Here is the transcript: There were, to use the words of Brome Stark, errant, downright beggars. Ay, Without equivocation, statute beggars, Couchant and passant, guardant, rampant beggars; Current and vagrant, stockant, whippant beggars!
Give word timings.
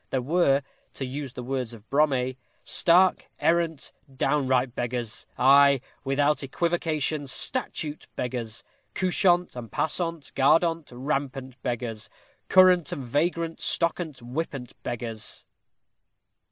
There 0.09 0.19
were, 0.23 0.63
to 0.95 1.05
use 1.05 1.33
the 1.33 1.43
words 1.43 1.75
of 1.75 1.87
Brome 1.91 2.33
Stark, 2.63 3.27
errant, 3.39 3.91
downright 4.17 4.73
beggars. 4.73 5.27
Ay, 5.37 5.79
Without 6.03 6.41
equivocation, 6.41 7.27
statute 7.27 8.07
beggars, 8.15 8.63
Couchant 8.95 9.55
and 9.55 9.71
passant, 9.71 10.31
guardant, 10.33 10.89
rampant 10.91 11.61
beggars; 11.61 12.09
Current 12.49 12.91
and 12.91 13.05
vagrant, 13.05 13.59
stockant, 13.61 14.17
whippant 14.21 14.73
beggars! 14.81 15.45